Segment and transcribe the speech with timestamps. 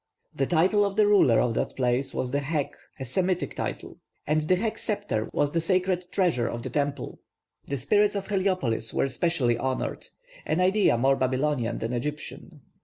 [0.33, 4.41] The title of the ruler of that place was the heq, a Semitic title; and
[4.41, 7.19] the heq sceptre was the sacred treasure of the temple.
[7.67, 10.07] The 'spirits of Heliopolis' were specially honoured,
[10.43, 12.61] an idea more Babylonian than Egyptian.